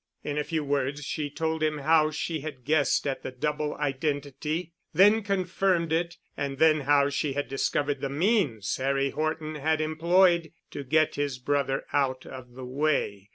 In 0.23 0.39
a 0.39 0.43
few 0.43 0.63
words 0.63 1.03
she 1.03 1.29
told 1.29 1.61
him 1.61 1.77
how 1.77 2.09
she 2.09 2.39
had 2.39 2.65
guessed 2.65 3.05
at 3.05 3.21
the 3.21 3.29
double 3.29 3.75
identity—then 3.75 5.21
confirmed 5.21 5.91
it, 5.93 6.17
and 6.35 6.57
then 6.57 6.79
how 6.81 7.11
she 7.11 7.33
had 7.33 7.47
discovered 7.47 8.01
the 8.01 8.09
means 8.09 8.77
Harry 8.77 9.11
Horton 9.11 9.53
had 9.53 9.79
employed 9.79 10.53
to 10.71 10.83
get 10.83 11.13
his 11.17 11.37
brother 11.37 11.85
out 11.93 12.25
of 12.25 12.53
the 12.53 12.65
way. 12.65 13.29